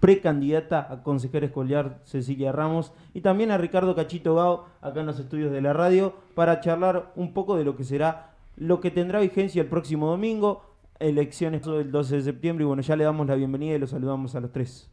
precandidata 0.00 0.86
a 0.90 1.02
consejera 1.02 1.46
escolar 1.46 2.00
Cecilia 2.04 2.52
Ramos 2.52 2.92
y 3.14 3.20
también 3.20 3.50
a 3.50 3.58
Ricardo 3.58 3.94
Cachito 3.94 4.34
Gao 4.34 4.66
acá 4.80 5.00
en 5.00 5.06
los 5.06 5.20
estudios 5.20 5.52
de 5.52 5.60
la 5.60 5.72
radio 5.72 6.14
para 6.34 6.60
charlar 6.60 7.12
un 7.16 7.32
poco 7.34 7.56
de 7.56 7.64
lo 7.64 7.76
que 7.76 7.84
será, 7.84 8.30
lo 8.56 8.80
que 8.80 8.90
tendrá 8.90 9.20
vigencia 9.20 9.62
el 9.62 9.68
próximo 9.68 10.08
domingo, 10.08 10.62
elecciones 10.98 11.64
del 11.64 11.92
12 11.92 12.16
de 12.16 12.22
septiembre 12.22 12.64
y 12.64 12.66
bueno, 12.66 12.82
ya 12.82 12.96
le 12.96 13.04
damos 13.04 13.26
la 13.26 13.34
bienvenida 13.34 13.76
y 13.76 13.78
los 13.78 13.90
saludamos 13.90 14.34
a 14.34 14.40
los 14.40 14.50
tres. 14.50 14.90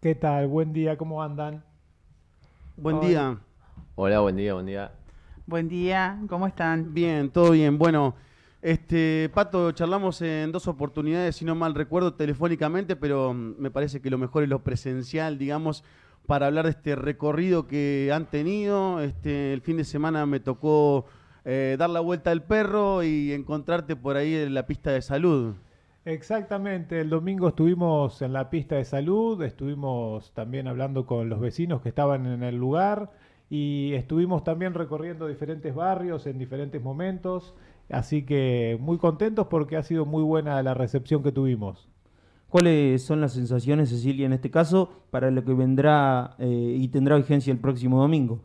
¿Qué 0.00 0.16
tal? 0.16 0.48
Buen 0.48 0.72
día, 0.72 0.96
¿cómo 0.96 1.22
andan? 1.22 1.64
Buen 2.76 3.00
día. 3.00 3.38
Hola, 3.94 4.20
buen 4.20 4.36
día, 4.36 4.54
buen 4.54 4.66
día. 4.66 4.92
Buen 5.46 5.68
día, 5.68 6.18
¿cómo 6.28 6.46
están? 6.48 6.92
Bien, 6.92 7.30
todo 7.30 7.52
bien. 7.52 7.78
Bueno, 7.78 8.14
este, 8.62 9.28
Pato, 9.34 9.72
charlamos 9.72 10.22
en 10.22 10.52
dos 10.52 10.68
oportunidades, 10.68 11.34
si 11.34 11.44
no 11.44 11.56
mal 11.56 11.74
recuerdo, 11.74 12.14
telefónicamente, 12.14 12.94
pero 12.94 13.34
mm, 13.34 13.56
me 13.58 13.72
parece 13.72 14.00
que 14.00 14.08
lo 14.08 14.18
mejor 14.18 14.44
es 14.44 14.48
lo 14.48 14.62
presencial, 14.62 15.36
digamos, 15.36 15.82
para 16.26 16.46
hablar 16.46 16.66
de 16.66 16.70
este 16.70 16.94
recorrido 16.94 17.66
que 17.66 18.10
han 18.14 18.26
tenido. 18.26 19.00
Este, 19.00 19.52
el 19.52 19.62
fin 19.62 19.76
de 19.78 19.84
semana 19.84 20.26
me 20.26 20.38
tocó 20.38 21.06
eh, 21.44 21.74
dar 21.76 21.90
la 21.90 21.98
vuelta 21.98 22.30
al 22.30 22.44
perro 22.44 23.02
y 23.02 23.32
encontrarte 23.32 23.96
por 23.96 24.16
ahí 24.16 24.34
en 24.36 24.54
la 24.54 24.64
pista 24.64 24.92
de 24.92 25.02
salud. 25.02 25.54
Exactamente, 26.04 27.00
el 27.00 27.10
domingo 27.10 27.48
estuvimos 27.48 28.22
en 28.22 28.32
la 28.32 28.48
pista 28.50 28.76
de 28.76 28.84
salud, 28.84 29.42
estuvimos 29.42 30.32
también 30.34 30.68
hablando 30.68 31.06
con 31.06 31.28
los 31.28 31.40
vecinos 31.40 31.80
que 31.80 31.88
estaban 31.88 32.26
en 32.26 32.42
el 32.42 32.56
lugar 32.56 33.10
y 33.50 33.92
estuvimos 33.94 34.42
también 34.44 34.74
recorriendo 34.74 35.28
diferentes 35.28 35.74
barrios 35.74 36.26
en 36.26 36.38
diferentes 36.38 36.82
momentos. 36.82 37.54
Así 37.90 38.22
que 38.24 38.78
muy 38.80 38.98
contentos 38.98 39.48
porque 39.48 39.76
ha 39.76 39.82
sido 39.82 40.06
muy 40.06 40.22
buena 40.22 40.62
la 40.62 40.74
recepción 40.74 41.22
que 41.22 41.32
tuvimos. 41.32 41.88
¿Cuáles 42.52 43.02
son 43.02 43.22
las 43.22 43.32
sensaciones, 43.32 43.88
Cecilia, 43.88 44.26
en 44.26 44.34
este 44.34 44.50
caso, 44.50 45.06
para 45.10 45.30
lo 45.30 45.42
que 45.42 45.54
vendrá 45.54 46.34
eh, 46.38 46.76
y 46.78 46.86
tendrá 46.88 47.16
vigencia 47.16 47.50
el 47.50 47.58
próximo 47.58 47.98
domingo? 47.98 48.42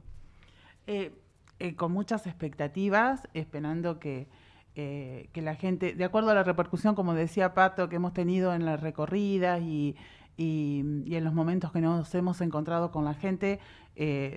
Eh, 0.87 1.11
eh, 1.59 1.75
con 1.75 1.91
muchas 1.91 2.25
expectativas, 2.25 3.27
esperando 3.33 3.99
que, 3.99 4.29
que 4.73 5.41
la 5.41 5.55
gente, 5.55 5.91
de 5.93 6.05
acuerdo 6.05 6.29
a 6.29 6.35
la 6.35 6.43
repercusión, 6.43 6.95
como 6.95 7.15
decía 7.15 7.53
Pato, 7.53 7.89
que 7.89 7.97
hemos 7.97 8.13
tenido 8.13 8.53
en 8.53 8.63
las 8.63 8.79
recorridas 8.79 9.61
y, 9.61 9.97
y, 10.37 11.13
en 11.13 11.23
los 11.25 11.33
momentos 11.33 11.73
que 11.73 11.81
nos 11.81 12.15
hemos 12.15 12.39
encontrado 12.39 12.91
con 12.91 13.03
la 13.03 13.13
gente, 13.13 13.59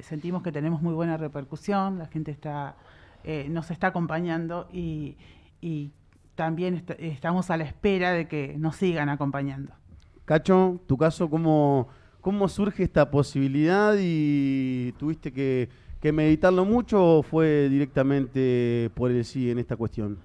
sentimos 0.03 0.43
que 0.43 0.51
tenemos 0.51 0.83
muy 0.83 0.95
buena 0.95 1.17
repercusión, 1.17 1.97
la 1.97 2.07
gente 2.07 2.33
está 2.33 2.75
eh, 3.25 3.47
nos 3.49 3.71
está 3.71 3.89
acompañando 3.89 4.69
y, 4.73 5.17
también 6.35 6.85
estamos 6.99 7.51
a 7.51 7.59
la 7.59 7.65
espera 7.65 8.13
de 8.13 8.27
que 8.27 8.55
nos 8.57 8.77
sigan 8.77 9.11
acompañando. 9.11 9.75
Cacho, 10.25 10.81
tu 10.87 10.97
caso, 10.97 11.29
¿cómo, 11.29 11.89
cómo 12.23 12.49
surge 12.49 12.83
esta 12.83 13.11
posibilidad 13.11 13.95
y 13.99 14.93
tuviste 14.93 15.33
que, 15.33 15.69
meditarlo 16.13 16.65
mucho 16.65 17.19
o 17.19 17.23
fue 17.23 17.69
directamente 17.69 18.91
por 18.95 19.11
el 19.11 19.23
sí 19.27 19.51
en 19.51 19.59
esta 19.59 19.77
cuestión? 19.77 20.19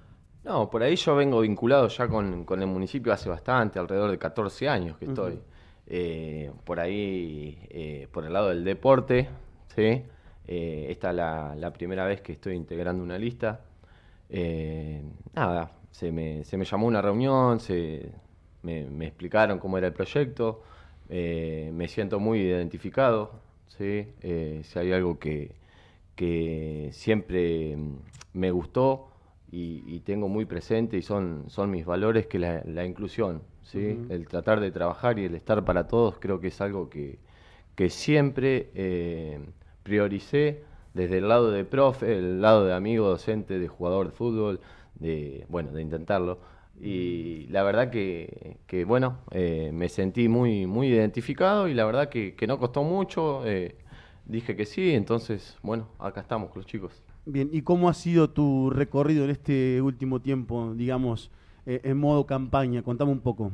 No, 0.45 0.69
por 0.69 0.83
ahí 0.83 0.95
yo 0.95 1.17
vengo 1.17 1.41
vinculado 1.41 1.89
ya 1.89 2.07
con, 2.07 2.45
el 2.49 2.67
municipio 2.67 3.11
hace 3.11 3.27
bastante, 3.27 3.77
alrededor 3.77 4.09
de 4.11 4.17
14 4.17 4.69
años 4.69 4.97
que 4.97 5.05
estoy. 5.05 5.39
Eh, 5.87 6.51
por 6.63 6.79
ahí, 6.79 7.59
eh, 7.69 8.07
por 8.11 8.25
el 8.25 8.31
lado 8.31 8.49
del 8.49 8.63
deporte, 8.63 9.27
¿sí? 9.75 10.03
Eh, 10.47 10.87
esta 10.89 11.09
es 11.09 11.15
la, 11.15 11.73
primera 11.73 12.05
vez 12.05 12.21
que 12.21 12.33
estoy 12.33 12.55
integrando 12.55 13.03
una 13.03 13.17
lista. 13.17 13.61
Eh, 14.29 15.01
nada, 15.33 15.71
se 15.91 16.11
me, 16.11 16.43
se 16.43 16.57
me, 16.57 16.65
llamó 16.65 16.87
una 16.87 17.01
reunión, 17.01 17.59
se, 17.59 18.11
me, 18.63 19.05
explicaron 19.05 19.59
cómo 19.59 19.77
era 19.77 19.87
el 19.87 19.93
proyecto, 19.93 20.63
eh, 21.09 21.71
me 21.73 21.87
siento 21.87 22.19
muy 22.19 22.39
identificado, 22.39 23.31
¿sí? 23.67 24.07
si 24.21 24.79
hay 24.79 24.91
algo 24.91 25.19
que, 25.19 25.51
que 26.15 26.89
siempre 26.91 27.77
me 28.33 28.51
gustó 28.51 29.09
y, 29.51 29.99
tengo 30.01 30.27
muy 30.27 30.45
presente 30.45 30.97
y 30.97 31.01
son, 31.01 31.45
son 31.47 31.71
mis 31.71 31.85
valores 31.85 32.27
que 32.27 32.39
la, 32.39 32.61
la 32.65 32.85
inclusión, 32.85 33.41
¿sí? 33.63 33.99
el 34.09 34.27
tratar 34.27 34.59
de 34.59 34.71
trabajar 34.71 35.17
y 35.17 35.25
el 35.25 35.35
estar 35.35 35.63
para 35.63 35.87
todos 35.87 36.17
creo 36.19 36.39
que 36.39 36.47
es 36.47 36.61
algo 36.61 36.89
que, 36.89 37.19
que 37.75 37.89
siempre 37.89 38.69
prioricé 39.85 40.63
desde 40.95 41.19
el 41.19 41.29
lado 41.29 41.51
de 41.51 41.63
profe, 41.63 42.17
el 42.17 42.41
lado 42.41 42.65
de 42.65 42.73
amigo, 42.73 43.07
docente, 43.07 43.59
de 43.59 43.67
jugador 43.67 44.07
de 44.07 44.11
fútbol, 44.11 44.59
de, 44.95 45.45
bueno, 45.47 45.71
de 45.71 45.81
intentarlo. 45.81 46.39
Y 46.81 47.45
la 47.51 47.63
verdad 47.63 47.91
que, 47.91 48.57
bueno, 48.87 49.19
eh, 49.31 49.69
me 49.73 49.87
sentí 49.87 50.27
muy, 50.27 50.65
muy 50.65 50.87
identificado 50.87 51.67
y 51.67 51.73
la 51.73 51.85
verdad 51.85 52.09
que, 52.09 52.35
no 52.47 52.57
costó 52.57 52.83
mucho. 52.83 53.45
Eh, 53.45 53.75
dije 54.25 54.55
que 54.55 54.65
sí, 54.65 54.91
entonces, 54.91 55.57
bueno, 55.61 55.87
acá 55.99 56.21
estamos 56.21 56.49
con 56.49 56.61
los 56.61 56.65
chicos. 56.65 57.03
Bien, 57.25 57.49
¿y 57.51 57.61
cómo 57.61 57.87
ha 57.87 57.93
sido 57.93 58.29
tu 58.31 58.71
recorrido 58.71 59.23
en 59.23 59.29
este 59.29 59.81
último 59.81 60.21
tiempo, 60.21 60.73
digamos, 60.75 61.29
eh, 61.65 61.81
en 61.83 61.97
modo 61.97 62.25
campaña? 62.25 62.81
Contame 62.81 63.11
un 63.11 63.21
poco. 63.21 63.51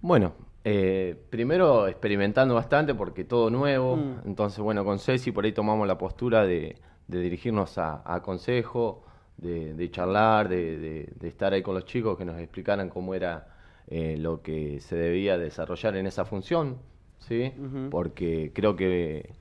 Bueno, 0.00 0.32
eh, 0.68 1.14
primero 1.30 1.86
experimentando 1.86 2.56
bastante 2.56 2.92
porque 2.92 3.22
todo 3.22 3.50
nuevo, 3.50 3.94
mm. 3.94 4.22
entonces 4.26 4.58
bueno, 4.58 4.84
con 4.84 4.98
Ceci 4.98 5.30
por 5.30 5.44
ahí 5.44 5.52
tomamos 5.52 5.86
la 5.86 5.96
postura 5.96 6.44
de, 6.44 6.76
dirigirnos 7.06 7.78
a, 7.78 8.20
consejo, 8.24 9.04
de, 9.36 9.88
charlar, 9.92 10.48
de, 10.48 11.08
estar 11.22 11.52
ahí 11.52 11.62
con 11.62 11.76
los 11.76 11.84
chicos 11.84 12.18
que 12.18 12.24
nos 12.24 12.40
explicaran 12.40 12.88
cómo 12.88 13.14
era 13.14 13.46
eh, 13.86 14.16
lo 14.18 14.42
que 14.42 14.80
se 14.80 14.96
debía 14.96 15.38
desarrollar 15.38 15.96
en 15.96 16.08
esa 16.08 16.24
función, 16.24 16.78
¿sí? 17.20 17.52
Porque 17.88 18.50
creo 18.52 18.74
que, 18.74 19.36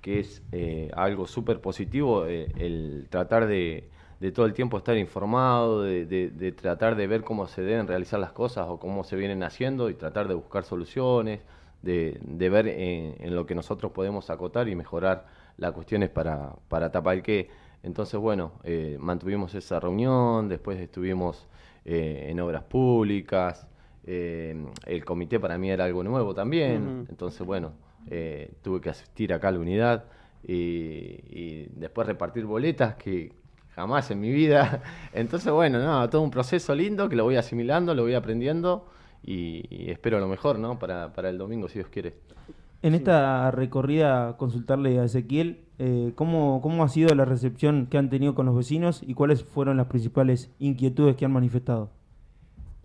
que 0.00 0.20
es 0.20 0.42
eh, 0.50 0.90
algo 0.94 1.26
súper 1.26 1.60
positivo 1.60 2.24
el 2.24 3.06
tratar 3.10 3.48
de 3.48 3.90
de 4.20 4.32
todo 4.32 4.44
el 4.44 4.52
tiempo 4.52 4.76
estar 4.76 4.96
informado, 4.98 5.82
de, 5.82 6.54
tratar 6.56 6.94
de 6.94 7.06
ver 7.06 7.24
cómo 7.24 7.46
se 7.46 7.62
deben 7.62 7.86
realizar 7.86 8.20
las 8.20 8.32
cosas 8.32 8.66
o 8.68 8.78
cómo 8.78 9.02
se 9.02 9.16
vienen 9.16 9.42
haciendo 9.42 9.88
y 9.88 9.94
tratar 9.94 10.28
de 10.28 10.34
buscar 10.34 10.64
soluciones, 10.64 11.40
de, 11.80 12.20
ver 12.50 12.68
en, 12.68 13.34
lo 13.34 13.46
que 13.46 13.54
nosotros 13.54 13.92
podemos 13.92 14.28
acotar 14.28 14.68
y 14.68 14.76
mejorar 14.76 15.26
las 15.56 15.72
cuestiones 15.72 16.10
para, 16.10 16.54
para 16.68 16.90
qué. 17.22 17.48
Entonces, 17.82 18.20
bueno, 18.20 18.52
eh, 18.62 18.98
mantuvimos 19.00 19.54
esa 19.54 19.80
reunión, 19.80 20.50
después 20.50 20.78
estuvimos 20.78 21.48
eh, 21.86 22.26
en 22.28 22.40
obras 22.40 22.64
públicas, 22.64 23.66
eh, 24.04 24.54
el 24.84 25.02
comité 25.02 25.40
para 25.40 25.56
mí 25.56 25.70
era 25.70 25.86
algo 25.86 26.02
nuevo 26.02 26.34
también, 26.34 27.06
entonces, 27.08 27.46
bueno, 27.46 27.72
tuve 28.60 28.82
que 28.82 28.90
asistir 28.90 29.32
acá 29.32 29.48
a 29.48 29.52
la 29.52 29.60
unidad 29.60 30.04
y, 30.42 31.22
y 31.30 31.68
después 31.74 32.06
repartir 32.06 32.44
boletas 32.44 32.96
que 32.96 33.39
jamás 33.74 34.10
en 34.10 34.20
mi 34.20 34.30
vida. 34.30 34.82
Entonces, 35.12 35.52
bueno, 35.52 35.78
no, 35.78 36.08
todo 36.10 36.22
un 36.22 36.30
proceso 36.30 36.74
lindo 36.74 37.08
que 37.08 37.16
lo 37.16 37.24
voy 37.24 37.36
asimilando, 37.36 37.94
lo 37.94 38.02
voy 38.02 38.14
aprendiendo 38.14 38.86
y, 39.22 39.90
espero 39.90 40.20
lo 40.20 40.28
mejor, 40.28 40.58
¿no? 40.58 40.78
Para, 40.78 41.12
para, 41.12 41.30
el 41.30 41.38
domingo, 41.38 41.68
si 41.68 41.78
Dios 41.78 41.88
quiere. 41.88 42.14
En 42.82 42.94
esta 42.94 43.50
recorrida, 43.50 44.36
consultarle 44.38 44.98
a 44.98 45.04
Ezequiel, 45.04 45.64
eh, 45.78 46.12
¿cómo, 46.14 46.60
¿cómo 46.62 46.82
ha 46.82 46.88
sido 46.88 47.14
la 47.14 47.26
recepción 47.26 47.86
que 47.86 47.98
han 47.98 48.08
tenido 48.08 48.34
con 48.34 48.46
los 48.46 48.56
vecinos 48.56 49.02
y 49.06 49.14
cuáles 49.14 49.44
fueron 49.44 49.76
las 49.76 49.86
principales 49.86 50.50
inquietudes 50.58 51.16
que 51.16 51.26
han 51.26 51.32
manifestado? 51.32 51.90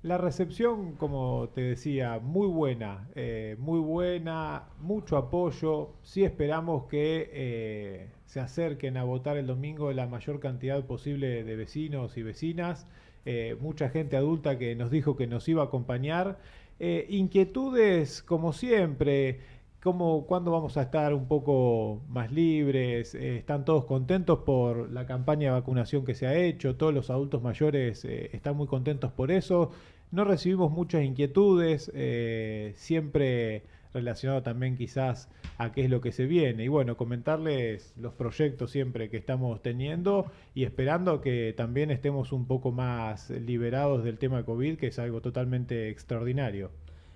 La 0.05 0.19
recepción, 0.19 0.91
como 0.97 1.49
te 1.55 1.61
decía, 1.61 2.19
muy 2.21 2.47
buena, 2.47 3.07
eh, 3.15 3.55
muy 3.57 3.79
buena, 3.79 4.65
mucho 4.79 5.17
apoyo. 5.17 5.93
Sí 6.03 6.23
esperamos 6.23 6.85
que 6.85 7.31
eh, 7.33 8.09
se 8.25 8.39
acerquen 8.39 8.97
a 8.97 9.03
votar 9.03 9.37
el 9.37 9.47
domingo 9.47 9.91
la 9.93 10.07
mayor 10.07 10.39
cantidad 10.39 10.83
posible 10.85 11.43
de 11.43 11.55
vecinos 11.55 12.17
y 12.17 12.23
vecinas. 12.23 12.87
Eh, 13.25 13.57
mucha 13.59 13.89
gente 13.89 14.17
adulta 14.17 14.57
que 14.57 14.75
nos 14.75 14.91
dijo 14.91 15.15
que 15.15 15.27
nos 15.27 15.47
iba 15.47 15.63
a 15.63 15.65
acompañar. 15.65 16.39
inquietudes, 16.79 18.21
como 18.23 18.51
siempre, 18.53 19.39
como 19.81 20.25
cuándo 20.25 20.51
vamos 20.51 20.77
a 20.77 20.81
estar 20.83 21.13
un 21.13 21.27
poco 21.27 22.01
más 22.09 22.31
libres. 22.31 23.15
están 23.15 23.65
todos 23.65 23.85
contentos 23.85 24.39
por 24.39 24.91
la 24.91 25.05
campaña 25.05 25.49
de 25.49 25.59
vacunación 25.59 26.05
que 26.05 26.15
se 26.15 26.27
ha 26.27 26.35
hecho. 26.35 26.75
Todos 26.75 26.93
los 26.93 27.09
adultos 27.09 27.41
mayores 27.41 28.05
están 28.05 28.57
muy 28.57 28.67
contentos 28.67 29.11
por 29.11 29.31
eso 29.31 29.71
no 30.11 30.23
recibimos 30.23 30.71
muchas 30.71 31.03
inquietudes, 31.03 31.91
eh, 31.93 32.73
siempre 32.75 33.63
relacionado 33.95 34.43
también 34.43 34.75
quizás 34.75 35.29
a 35.57 35.71
qué 35.71 35.85
es 35.85 35.89
lo 35.89 36.01
que 36.01 36.11
se 36.11 36.25
viene. 36.25 36.65
Y 36.65 36.67
bueno, 36.67 36.97
comentarles 36.97 37.95
los 37.97 38.13
proyectos 38.13 38.69
siempre 38.69 39.09
que 39.09 39.17
estamos 39.17 39.63
teniendo 39.63 40.31
y 40.53 40.65
esperando 40.65 41.21
que 41.21 41.53
también 41.57 41.89
estemos 41.89 42.31
un 42.31 42.45
poco 42.45 42.71
más 42.71 43.29
liberados 43.29 44.03
del 44.03 44.19
tema 44.19 44.37
de 44.37 44.43
COVID, 44.45 44.77
que 44.77 44.87
es 44.87 44.99
algo 44.99 45.21
totalmente 45.21 45.89
extraordinario. 45.89 46.69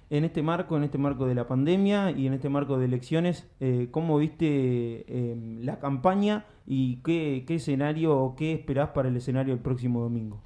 En 0.10 0.24
este 0.24 0.42
marco, 0.42 0.76
en 0.76 0.84
este 0.84 0.98
marco 0.98 1.28
de 1.28 1.36
la 1.36 1.48
pandemia 1.48 2.10
y 2.12 2.26
en 2.26 2.34
este 2.34 2.50
marco 2.50 2.80
de 2.80 2.86
elecciones, 2.86 3.48
eh, 3.60 3.90
¿cómo 3.92 4.18
viste 4.18 5.06
em, 5.08 5.62
la 5.64 5.80
campaña 5.80 6.46
y 6.66 6.98
qué, 7.04 7.44
qué 7.46 7.56
escenario 7.56 8.18
o 8.18 8.36
qué 8.36 8.54
esperás 8.54 8.90
para 8.90 9.10
el 9.10 9.18
escenario 9.18 9.54
del 9.54 9.62
próximo 9.62 10.02
domingo? 10.02 10.42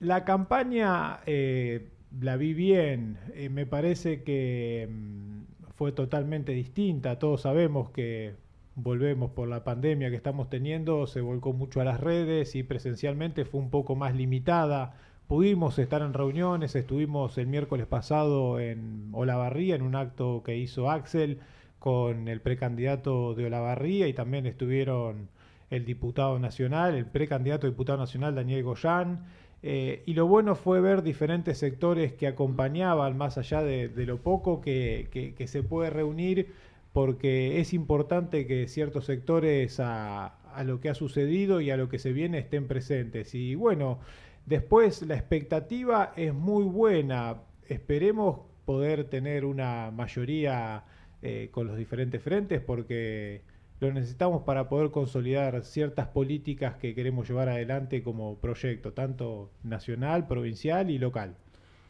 La 0.00 0.24
campaña 0.24 1.20
eh, 1.26 1.90
la 2.20 2.36
vi 2.36 2.54
bien. 2.54 3.18
Eh, 3.34 3.48
me 3.48 3.66
parece 3.66 4.22
que 4.22 4.88
mm, 4.90 5.72
fue 5.76 5.92
totalmente 5.92 6.52
distinta. 6.52 7.18
Todos 7.18 7.42
sabemos 7.42 7.90
que 7.90 8.34
volvemos 8.74 9.32
por 9.32 9.48
la 9.48 9.64
pandemia 9.64 10.10
que 10.10 10.16
estamos 10.16 10.48
teniendo, 10.48 11.06
se 11.08 11.20
volcó 11.20 11.52
mucho 11.52 11.80
a 11.80 11.84
las 11.84 12.00
redes 12.00 12.54
y 12.54 12.62
presencialmente 12.62 13.44
fue 13.44 13.60
un 13.60 13.70
poco 13.70 13.96
más 13.96 14.14
limitada. 14.14 14.94
Pudimos 15.26 15.78
estar 15.78 16.00
en 16.02 16.14
reuniones, 16.14 16.74
estuvimos 16.76 17.36
el 17.38 17.48
miércoles 17.48 17.86
pasado 17.86 18.60
en 18.60 19.10
Olavarría 19.12 19.74
en 19.74 19.82
un 19.82 19.94
acto 19.96 20.42
que 20.44 20.56
hizo 20.56 20.90
Axel 20.90 21.40
con 21.78 22.28
el 22.28 22.40
precandidato 22.40 23.34
de 23.34 23.46
Olavarría 23.46 24.08
y 24.08 24.14
también 24.14 24.46
estuvieron 24.46 25.28
el 25.70 25.84
diputado 25.84 26.38
nacional, 26.38 26.94
el 26.94 27.06
precandidato 27.06 27.66
diputado 27.66 27.98
nacional 27.98 28.34
Daniel 28.34 28.62
Goyán. 28.62 29.26
Eh, 29.62 30.02
y 30.06 30.14
lo 30.14 30.26
bueno 30.26 30.54
fue 30.54 30.80
ver 30.80 31.02
diferentes 31.02 31.58
sectores 31.58 32.12
que 32.12 32.26
acompañaban, 32.26 33.16
más 33.16 33.38
allá 33.38 33.62
de, 33.62 33.90
lo 34.06 34.18
poco 34.18 34.60
que, 34.60 35.34
se 35.46 35.62
puede 35.62 35.90
reunir, 35.90 36.52
porque 36.92 37.60
es 37.60 37.74
importante 37.74 38.46
que 38.46 38.68
ciertos 38.68 39.04
sectores 39.06 39.80
a, 39.80 40.34
lo 40.64 40.80
que 40.80 40.88
ha 40.88 40.94
sucedido 40.94 41.60
y 41.60 41.70
a 41.70 41.76
lo 41.76 41.88
que 41.88 41.98
se 41.98 42.12
viene 42.12 42.38
estén 42.38 42.66
presentes. 42.66 43.34
Y 43.34 43.54
bueno, 43.54 43.98
después 44.46 45.02
la 45.02 45.14
expectativa 45.14 46.12
es 46.16 46.34
muy 46.34 46.64
buena. 46.64 47.42
Esperemos 47.68 48.40
poder 48.64 49.04
tener 49.04 49.44
una 49.44 49.90
mayoría 49.90 50.84
eh, 51.22 51.48
con 51.52 51.66
los 51.66 51.76
diferentes 51.76 52.22
frentes 52.22 52.60
porque 52.60 53.42
lo 53.80 53.92
necesitamos 53.92 54.42
para 54.42 54.68
poder 54.68 54.90
consolidar 54.90 55.62
ciertas 55.62 56.08
políticas 56.08 56.76
que 56.76 56.94
queremos 56.94 57.28
llevar 57.28 57.48
adelante 57.48 58.02
como 58.02 58.36
proyecto, 58.36 58.92
tanto 58.92 59.50
nacional, 59.62 60.26
provincial 60.26 60.90
y 60.90 60.98
local. 60.98 61.36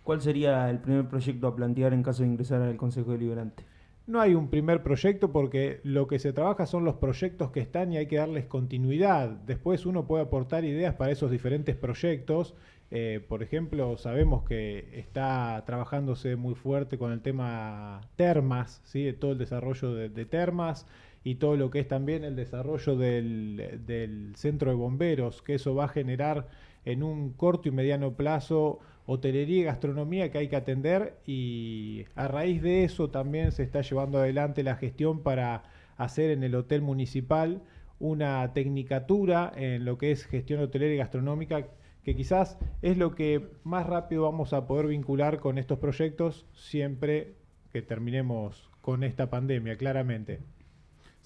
¿Cuál 0.05 0.21
sería 0.21 0.69
el 0.71 0.79
primer 0.79 1.09
proyecto 1.09 1.47
a 1.47 1.57
plantear 1.57 1.93
en 1.93 2.03
caso 2.03 2.23
de 2.23 2.29
ingresar 2.29 2.63
al 2.63 2.77
Consejo 2.77 3.13
Deliberante? 3.13 3.65
No 4.07 4.21
hay 4.21 4.35
un 4.35 4.49
primer 4.49 4.83
proyecto 4.83 5.33
porque 5.33 5.81
lo 5.83 6.07
que 6.07 6.19
se 6.19 6.33
trabaja 6.33 6.65
son 6.65 6.85
los 6.85 6.95
proyectos 6.95 7.51
que 7.51 7.61
están 7.61 7.93
y 7.93 7.99
hay 7.99 8.07
que 8.07 8.17
darles 8.17 8.47
continuidad. 8.47 9.29
Después 9.29 9.85
uno 9.85 10.07
puede 10.07 10.25
aportar 10.25 10.65
ideas 10.65 10.95
para 10.95 11.13
esos 11.13 11.31
diferentes 11.31 11.77
proyectos 11.77 12.55
eh, 12.91 13.23
por 13.29 13.43
ejemplo, 13.43 13.99
sabemos 13.99 14.45
que 14.45 14.89
está 14.99 15.63
trabajándose 15.67 16.37
muy 16.37 16.55
fuerte 16.55 16.97
con 16.97 17.13
el 17.13 17.21
tema 17.21 18.01
termas, 18.17 18.81
¿sí? 18.85 19.13
todo 19.13 19.33
el 19.33 19.39
desarrollo 19.39 19.95
de, 19.95 20.25
termas 20.25 20.87
y 21.29 21.35
todo 21.35 21.57
lo 21.57 21.71
que 21.71 21.81
es 21.81 21.89
también 21.89 22.25
el 22.25 22.37
desarrollo 22.37 22.97
del, 22.97 23.83
del, 23.85 24.35
centro 24.35 24.71
de 24.71 24.77
bomberos, 24.77 25.43
que 25.43 25.57
eso 25.57 25.75
va 25.75 25.85
a 25.85 25.89
generar 25.89 26.49
en 26.87 27.03
un 27.03 27.35
corto 27.35 27.69
y 27.69 27.71
mediano 27.71 28.15
plazo 28.15 28.79
hotelería 29.05 29.61
y 29.61 29.65
gastronomía 29.65 30.31
que 30.31 30.39
hay 30.39 30.49
que 30.49 30.57
atender 30.57 31.19
y 31.27 32.07
a 32.15 32.29
raíz 32.29 32.63
de 32.63 32.85
eso 32.85 33.11
también 33.11 33.53
se 33.53 33.63
está 33.63 33.83
llevando 33.83 34.17
adelante 34.17 34.63
la 34.63 34.77
gestión 34.77 35.23
para 35.23 35.65
hacer 35.99 36.31
en 36.31 36.43
el 36.45 36.55
hotel 36.55 36.81
municipal 36.81 37.61
una 37.99 38.51
tecnicatura 38.55 39.53
en 39.55 39.85
lo 39.85 39.99
que 39.99 40.13
es 40.13 40.25
gestión 40.25 40.63
hotelera 40.63 40.95
y 40.95 40.97
gastronómica 40.97 41.67
que 42.05 42.17
quizás 42.17 42.57
es 42.81 42.97
lo 42.97 43.15
que 43.15 43.51
más 43.65 43.87
rápido 43.87 44.23
vamos 44.23 44.55
a 44.55 44.67
poder 44.67 44.87
vincular 44.87 45.41
con 45.41 45.59
estos 45.59 45.79
proyectos 45.79 46.47
siempre 46.55 47.35
que 47.71 47.83
terminemos 47.83 48.71
con 48.81 49.05
esta 49.05 49.29
pandemia, 49.29 49.77
claramente. 49.77 50.41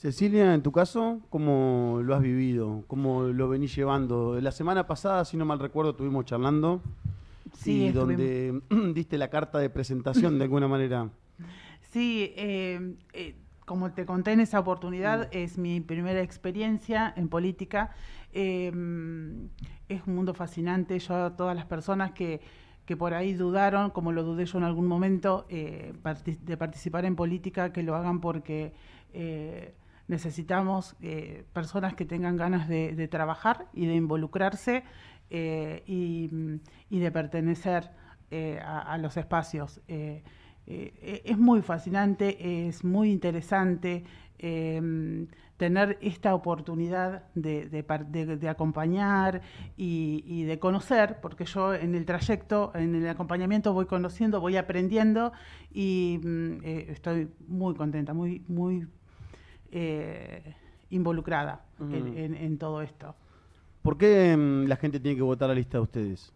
Cecilia, 0.03 0.53
en 0.53 0.63
tu 0.63 0.73
caso, 0.73 1.21
¿cómo 1.31 2.01
lo 2.03 2.17
has 2.17 2.23
vivido? 2.23 2.83
¿Cómo 2.89 3.23
lo 3.23 3.49
venís 3.49 3.73
llevando? 3.77 4.41
La 4.41 4.51
semana 4.51 4.85
pasada, 4.85 5.25
si 5.25 5.37
no 5.37 5.45
mal 5.45 5.61
recuerdo, 5.61 5.93
estuvimos 5.93 6.25
charlando. 6.25 6.83
Sí, 7.55 7.85
y 7.85 7.93
donde 7.93 8.61
diste 8.95 9.17
la 9.17 9.29
carta 9.29 9.61
de 9.61 9.71
presentación 9.71 10.39
de 10.39 10.45
alguna 10.45 10.69
manera. 10.69 11.09
Sí, 11.93 12.33
eh, 12.37 12.95
eh, 13.13 13.35
como 13.67 13.93
te 13.93 14.07
conté 14.07 14.33
en 14.33 14.41
esa 14.41 14.59
oportunidad, 14.59 15.27
mm. 15.27 15.37
es 15.37 15.59
mi 15.59 15.83
primera 15.83 16.23
experiencia 16.23 17.13
en 17.15 17.29
política 17.29 17.91
Em, 18.33 19.51
es 19.89 20.03
un 20.07 20.15
mundo 20.15 20.35
fascinante. 20.35 20.99
Yo 20.99 21.15
a 21.15 21.37
todas 21.37 21.55
las 21.55 21.67
personas 21.67 22.13
que, 22.13 22.41
que 22.87 22.97
por 22.97 23.15
ahí 23.15 23.35
dudaron, 23.35 23.91
como 23.91 24.13
lo 24.13 24.23
dudé 24.23 24.47
yo 24.47 24.59
en 24.59 24.65
algún 24.65 24.87
momento, 24.87 25.47
eh, 25.49 25.93
de 26.43 26.57
participar 26.57 27.05
en 27.05 27.15
política, 27.15 27.73
que 27.73 27.83
lo 27.83 27.95
hagan 27.95 28.21
porque 28.21 28.73
eh, 29.13 29.75
necesitamos 30.12 30.94
eh, 31.00 31.44
personas 31.53 31.94
que 31.94 32.05
tengan 32.05 32.37
ganas 32.37 32.69
de, 32.69 33.09
trabajar 33.09 33.67
y 33.73 33.87
de 33.87 33.94
involucrarse 33.94 34.85
y, 35.31 36.29
de 36.91 37.11
pertenecer 37.11 37.91
a, 38.64 38.99
los 38.99 39.17
espacios. 39.17 39.81
es 39.88 41.38
muy 41.38 41.62
fascinante, 41.62 42.69
es 42.69 42.85
muy 42.85 43.11
interesante. 43.11 44.05
Em, 44.38 45.29
tener 45.56 45.97
esta 46.00 46.35
oportunidad 46.35 47.23
de, 47.37 48.49
acompañar 48.49 49.43
y, 49.76 50.43
de 50.43 50.58
conocer, 50.58 51.20
porque 51.23 51.44
yo 51.44 51.73
en 51.75 51.94
el 51.94 52.05
trayecto, 52.05 52.73
en 52.75 52.97
el 52.97 53.08
acompañamiento 53.08 53.73
voy 53.73 53.87
conociendo, 53.87 54.41
voy 54.41 54.56
aprendiendo 54.56 55.32
y 55.70 56.19
mm, 56.20 56.65
eh, 56.65 56.87
estoy 56.88 57.29
muy 57.47 57.76
contenta, 57.76 58.12
muy, 58.12 58.43
muy 58.49 58.88
eh, 59.73 60.55
involucrada 60.91 61.65
en, 61.81 62.59
todo 62.59 62.83
esto. 62.83 63.15
¿Por 63.83 63.99
qué 63.99 64.37
mm, 64.37 64.69
la 64.69 64.77
gente 64.77 65.01
tiene 65.01 65.17
que 65.17 65.23
votar 65.23 65.49
la 65.49 65.55
lista 65.55 65.79
de 65.79 65.83
ustedes? 65.83 66.33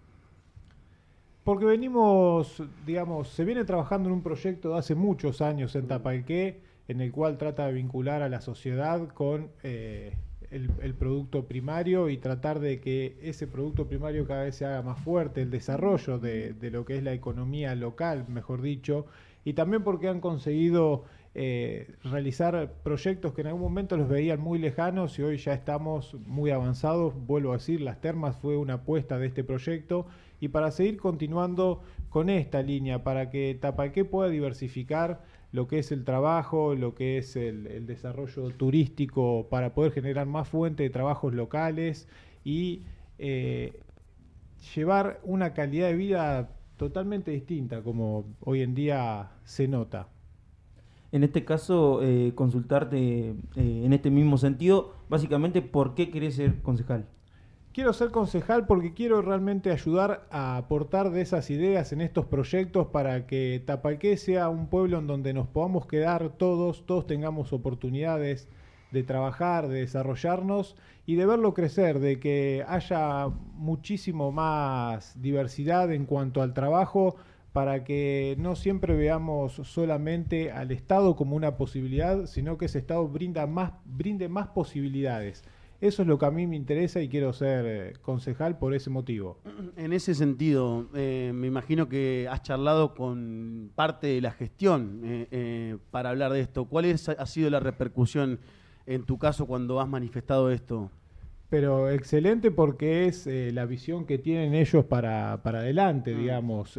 Porque 1.44 1.64
venimos, 1.64 2.60
digamos, 2.84 3.28
se 3.28 3.44
viene 3.44 3.64
trabajando 3.64 4.08
en 4.08 4.14
un 4.14 4.22
proyecto 4.22 4.70
de 4.70 4.78
hace 4.78 4.96
muchos 4.96 5.40
años 5.40 5.76
en 5.76 5.86
Tapalqué, 5.86 6.60
en 6.88 7.00
el 7.00 7.12
cual 7.12 7.38
trata 7.38 7.66
de 7.66 7.72
vincular 7.72 8.22
a 8.22 8.28
la 8.28 8.40
sociedad 8.40 9.06
con 9.08 9.50
eh, 9.62 10.16
el, 10.50 10.94
producto 10.94 11.46
primario 11.46 12.08
y 12.08 12.18
tratar 12.18 12.60
de 12.60 12.80
que 12.80 13.18
ese 13.22 13.46
producto 13.46 13.86
primario 13.86 14.26
cada 14.26 14.44
vez 14.44 14.56
se 14.56 14.64
haga 14.64 14.82
más 14.82 14.98
fuerte, 15.00 15.42
el 15.42 15.50
desarrollo 15.50 16.18
de, 16.18 16.54
lo 16.70 16.84
que 16.84 16.96
es 16.96 17.02
la 17.02 17.12
economía 17.12 17.74
local, 17.74 18.24
mejor 18.28 18.62
dicho, 18.62 19.06
y 19.44 19.52
también 19.52 19.82
porque 19.82 20.08
han 20.08 20.20
conseguido 20.20 21.04
eh, 21.38 21.92
realizar 22.02 22.72
proyectos 22.82 23.34
que 23.34 23.42
en 23.42 23.48
algún 23.48 23.60
momento 23.60 23.98
los 23.98 24.08
veían 24.08 24.40
muy 24.40 24.58
lejanos 24.58 25.18
y 25.18 25.22
hoy 25.22 25.36
ya 25.36 25.52
estamos 25.52 26.14
muy 26.26 26.50
avanzados. 26.50 27.12
Vuelvo 27.26 27.50
a 27.50 27.58
decir, 27.58 27.82
las 27.82 28.00
termas 28.00 28.36
fue 28.36 28.56
una 28.56 28.74
apuesta 28.74 29.18
de 29.18 29.26
este 29.26 29.44
proyecto 29.44 30.06
y 30.40 30.48
para 30.48 30.70
seguir 30.70 30.96
continuando 30.96 31.82
con 32.08 32.30
esta 32.30 32.62
línea, 32.62 33.04
para 33.04 33.28
que 33.28 33.54
Tapalqué 33.60 34.06
pueda 34.06 34.30
diversificar 34.30 35.24
lo 35.52 35.68
que 35.68 35.78
es 35.80 35.92
el 35.92 36.04
trabajo, 36.04 36.74
lo 36.74 36.94
que 36.94 37.18
es 37.18 37.36
el, 37.36 37.84
desarrollo 37.84 38.48
turístico 38.52 39.46
para 39.50 39.74
poder 39.74 39.92
generar 39.92 40.26
más 40.26 40.48
fuentes 40.48 40.86
de 40.86 40.90
trabajos 40.90 41.34
locales 41.34 42.08
y 42.44 42.84
eh, 43.18 43.78
llevar 44.74 45.20
una 45.22 45.52
calidad 45.52 45.88
de 45.88 45.96
vida 45.96 46.48
totalmente 46.78 47.30
distinta 47.30 47.82
como 47.82 48.24
hoy 48.40 48.62
en 48.62 48.74
día 48.74 49.32
se 49.44 49.68
nota. 49.68 50.08
En 51.12 51.24
este 51.24 51.44
caso, 51.44 52.00
eh, 52.02 52.32
consultarte 52.34 53.30
eh, 53.30 53.34
en 53.56 53.92
este 53.92 54.10
mismo 54.10 54.38
sentido, 54.38 54.94
básicamente, 55.08 55.62
¿por 55.62 55.94
qué 55.94 56.10
querés 56.10 56.34
ser 56.34 56.60
concejal? 56.62 57.06
Quiero 57.72 57.92
ser 57.92 58.10
concejal 58.10 58.66
porque 58.66 58.94
quiero 58.94 59.20
realmente 59.20 59.70
ayudar 59.70 60.26
a 60.30 60.56
aportar 60.56 61.10
de 61.10 61.20
esas 61.20 61.50
ideas 61.50 61.92
en 61.92 62.00
estos 62.00 62.24
proyectos 62.24 62.86
para 62.86 63.26
que 63.26 63.62
Tapalqué 63.66 64.16
sea 64.16 64.48
un 64.48 64.68
pueblo 64.68 64.98
en 64.98 65.06
donde 65.06 65.34
nos 65.34 65.46
podamos 65.46 65.86
quedar 65.86 66.30
todos, 66.38 66.86
todos 66.86 67.06
tengamos 67.06 67.52
oportunidades 67.52 68.48
de 68.92 69.02
trabajar, 69.02 69.68
de 69.68 69.80
desarrollarnos 69.80 70.74
y 71.04 71.16
de 71.16 71.26
verlo 71.26 71.52
crecer, 71.52 72.00
de 72.00 72.18
que 72.18 72.64
haya 72.66 73.28
muchísimo 73.54 74.32
más 74.32 75.20
diversidad 75.20 75.92
en 75.92 76.06
cuanto 76.06 76.40
al 76.40 76.54
trabajo 76.54 77.16
para 77.56 77.84
que 77.84 78.36
no 78.38 78.54
siempre 78.54 78.94
veamos 78.94 79.54
solamente 79.64 80.52
al 80.52 80.72
Estado 80.72 81.16
como 81.16 81.36
una 81.36 81.56
posibilidad, 81.56 82.26
sino 82.26 82.58
que 82.58 82.66
ese 82.66 82.78
Estado 82.78 83.08
brinda 83.08 83.46
más, 83.46 83.72
brinde 83.86 84.28
más 84.28 84.48
posibilidades. 84.48 85.42
Eso 85.80 86.02
es 86.02 86.08
lo 86.08 86.18
que 86.18 86.26
a 86.26 86.30
mí 86.30 86.46
me 86.46 86.54
interesa 86.54 87.00
y 87.00 87.08
quiero 87.08 87.32
ser 87.32 87.64
eh, 87.66 87.92
concejal 88.02 88.58
por 88.58 88.74
ese 88.74 88.90
motivo. 88.90 89.38
En 89.78 89.94
ese 89.94 90.14
sentido, 90.14 90.90
eh, 90.94 91.32
me 91.34 91.46
imagino 91.46 91.88
que 91.88 92.28
has 92.30 92.42
charlado 92.42 92.94
con 92.94 93.70
parte 93.74 94.08
de 94.08 94.20
la 94.20 94.32
gestión 94.32 95.00
eh, 95.02 95.78
para 95.90 96.10
hablar 96.10 96.34
de 96.34 96.40
esto. 96.40 96.66
¿Cuál 96.66 96.94
ha 97.16 97.26
sido 97.26 97.48
la 97.48 97.60
repercusión 97.60 98.38
en 98.84 99.04
tu 99.04 99.16
caso 99.16 99.46
cuando 99.46 99.80
has 99.80 99.88
manifestado 99.88 100.50
esto? 100.50 100.90
Pero 101.56 101.88
excelente 101.88 102.50
porque 102.50 103.06
es 103.06 103.26
la 103.26 103.64
visión 103.64 104.04
que 104.04 104.18
tienen 104.18 104.52
ellos 104.52 104.84
para, 104.84 105.42
para 105.42 105.60
adelante, 105.60 106.14
mm. 106.14 106.18
digamos. 106.20 106.78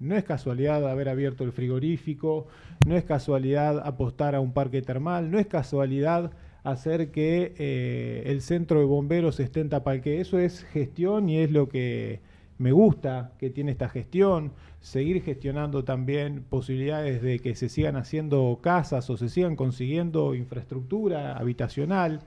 no 0.00 0.16
es 0.16 0.24
casualidad 0.24 0.86
haber 0.86 1.08
abierto 1.08 1.44
el 1.44 1.52
frigorífico, 1.52 2.46
no 2.86 2.94
es 2.94 3.04
casualidad 3.04 3.80
apostar 3.86 4.34
a 4.34 4.40
un 4.40 4.52
parque 4.52 4.82
termal, 4.82 5.30
no 5.30 5.38
es 5.38 5.46
casualidad 5.46 6.30
hacer 6.62 7.10
que 7.10 7.54
eh, 7.56 8.24
el 8.26 8.42
centro 8.42 8.80
de 8.80 8.84
bomberos 8.84 9.40
esté 9.40 9.60
en 9.60 9.70
Tapalqué. 9.70 10.20
Eso 10.20 10.38
es 10.38 10.62
gestión 10.64 11.30
y 11.30 11.38
es 11.38 11.50
lo 11.50 11.70
que 11.70 12.20
me 12.58 12.72
gusta 12.72 13.32
que 13.38 13.48
tiene 13.48 13.70
esta 13.70 13.88
gestión, 13.88 14.52
seguir 14.82 15.22
gestionando 15.22 15.84
también 15.84 16.44
posibilidades 16.50 17.22
de 17.22 17.38
que 17.38 17.54
se 17.54 17.70
sigan 17.70 17.96
haciendo 17.96 18.58
casas 18.62 19.08
o 19.08 19.16
se 19.16 19.30
sigan 19.30 19.56
consiguiendo 19.56 20.34
infraestructura 20.34 21.32
habitacional. 21.38 22.20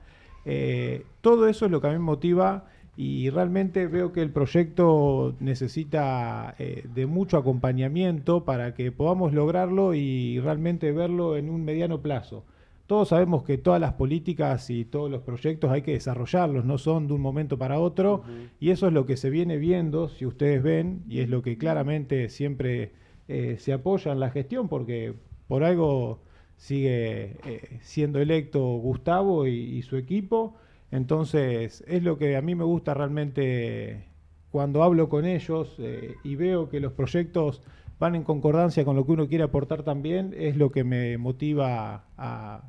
Eh, 0.44 1.04
todo 1.20 1.48
eso 1.48 1.66
es 1.66 1.70
lo 1.70 1.80
que 1.80 1.86
a 1.86 1.90
mí 1.90 1.96
me 1.96 2.04
motiva 2.04 2.66
y 2.96 3.30
realmente 3.30 3.86
veo 3.86 4.12
que 4.12 4.20
el 4.20 4.30
proyecto 4.30 5.34
necesita 5.40 6.54
eh, 6.58 6.86
de 6.92 7.06
mucho 7.06 7.38
acompañamiento 7.38 8.44
para 8.44 8.74
que 8.74 8.92
podamos 8.92 9.32
lograrlo 9.32 9.94
y 9.94 10.40
realmente 10.40 10.92
verlo 10.92 11.36
en 11.36 11.48
un 11.48 11.64
mediano 11.64 12.02
plazo. 12.02 12.44
Todos 12.86 13.08
sabemos 13.08 13.44
que 13.44 13.56
todas 13.56 13.80
las 13.80 13.94
políticas 13.94 14.68
y 14.68 14.84
todos 14.84 15.10
los 15.10 15.22
proyectos 15.22 15.70
hay 15.70 15.80
que 15.80 15.92
desarrollarlos, 15.92 16.66
no 16.66 16.76
son 16.76 17.06
de 17.06 17.14
un 17.14 17.22
momento 17.22 17.56
para 17.56 17.78
otro, 17.78 18.22
y 18.60 18.68
eso 18.68 18.88
es 18.88 18.92
lo 18.92 19.06
que 19.06 19.16
se 19.16 19.30
viene 19.30 19.56
viendo, 19.56 20.08
si 20.08 20.26
ustedes 20.26 20.62
ven, 20.62 21.02
y 21.08 21.20
es 21.20 21.30
lo 21.30 21.40
que 21.40 21.56
claramente 21.56 22.28
siempre 22.28 22.92
eh, 23.28 23.56
se 23.58 23.72
apoya 23.72 24.12
en 24.12 24.20
la 24.20 24.30
gestión, 24.30 24.68
porque 24.68 25.14
por 25.48 25.64
algo 25.64 26.20
sigue 26.62 27.38
eh, 27.44 27.80
siendo 27.82 28.20
electo 28.20 28.60
Gustavo 28.60 29.48
y, 29.48 29.82
su 29.82 29.96
equipo, 29.96 30.54
entonces 30.92 31.82
es 31.88 32.04
lo 32.04 32.18
que 32.18 32.36
a 32.36 32.40
mí 32.40 32.54
me 32.54 32.62
gusta 32.62 32.94
realmente 32.94 34.04
cuando 34.52 34.84
hablo 34.84 35.08
con 35.08 35.24
ellos 35.24 35.74
eh, 35.78 36.14
y 36.22 36.36
veo 36.36 36.68
que 36.68 36.78
los 36.78 36.92
proyectos 36.92 37.62
van 37.98 38.14
en 38.14 38.22
concordancia 38.22 38.84
con 38.84 38.94
lo 38.94 39.04
que 39.04 39.10
uno 39.10 39.26
quiere 39.26 39.42
aportar 39.42 39.82
también, 39.82 40.36
es 40.38 40.56
lo 40.56 40.70
que 40.70 40.84
me 40.84 41.18
motiva 41.18 42.04
a, 42.16 42.62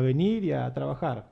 venir 0.00 0.44
y 0.44 0.52
a 0.52 0.72
trabajar. 0.72 1.28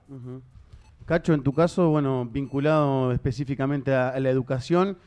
Cacho, 1.06 1.32
en 1.32 1.42
tu 1.42 1.54
caso, 1.54 1.88
bueno, 1.88 2.26
vinculado 2.26 3.12
específicamente 3.12 3.94
a, 3.94 4.20
la 4.20 4.28
educación, 4.28 4.98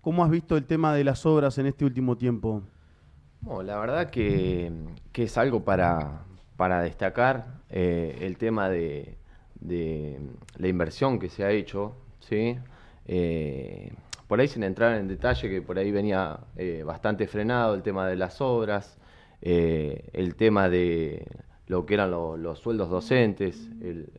¿cómo 0.00 0.22
has 0.22 0.30
visto 0.30 0.56
el 0.56 0.66
tema 0.66 0.94
de 0.94 1.02
las 1.02 1.26
obras 1.26 1.58
en 1.58 1.66
este 1.66 1.84
último 1.84 2.16
tiempo? 2.16 2.62
la 3.64 3.76
verdad 3.78 4.08
que, 4.08 4.72
es 5.12 5.36
algo 5.36 5.64
para, 5.64 6.22
para 6.56 6.82
destacar 6.82 7.46
eh, 7.70 8.18
el 8.22 8.36
tema 8.36 8.68
de, 8.68 9.16
la 9.60 10.68
inversión 10.68 11.18
que 11.18 11.28
se 11.28 11.44
ha 11.44 11.50
hecho, 11.50 11.96
¿sí? 12.20 12.58
Eh, 13.06 13.92
por 14.26 14.40
ahí 14.40 14.48
sin 14.48 14.62
entrar 14.62 14.98
en 14.98 15.08
detalle, 15.08 15.48
que 15.48 15.62
por 15.62 15.78
ahí 15.78 15.90
venía 15.90 16.38
eh, 16.56 16.82
bastante 16.84 17.26
frenado 17.26 17.74
el 17.74 17.82
tema 17.82 18.08
de 18.08 18.16
las 18.16 18.40
obras, 18.40 18.98
eh, 19.42 20.08
el 20.12 20.34
tema 20.34 20.68
de 20.68 21.26
lo 21.66 21.84
que 21.86 21.94
eran 21.94 22.10
los 22.10 22.58
sueldos 22.58 22.90
docentes, 22.90 23.70
el, 23.82 24.10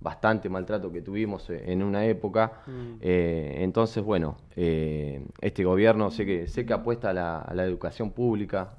bastante 0.00 0.48
maltrato 0.50 0.92
que 0.92 1.00
tuvimos 1.00 1.48
en 1.48 1.82
una 1.82 2.04
época. 2.04 2.60
Mm. 2.66 2.96
Eh, 3.00 3.56
entonces, 3.60 4.04
bueno, 4.04 4.36
este 4.54 5.64
gobierno 5.64 6.10
sé 6.10 6.26
que, 6.26 6.46
sé 6.46 6.66
que 6.66 6.72
apuesta 6.72 7.10
a 7.10 7.12
la, 7.54 7.64
educación 7.64 8.10
pública, 8.10 8.74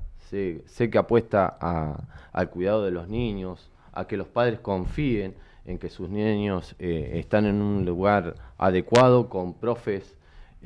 sé, 0.65 0.89
que 0.89 0.97
apuesta 0.97 1.57
al 2.31 2.49
cuidado 2.49 2.83
de 2.83 2.91
los 2.91 3.07
niños, 3.07 3.69
a 3.93 4.07
que 4.07 4.17
los 4.17 4.27
padres 4.27 4.59
confíen 4.59 5.35
en 5.65 5.77
que 5.77 5.89
sus 5.89 6.09
niños 6.09 6.75
están 6.79 7.45
en 7.45 7.61
un 7.61 7.85
lugar 7.85 8.35
adecuado, 8.57 9.29
con 9.29 9.53
profes 9.53 10.15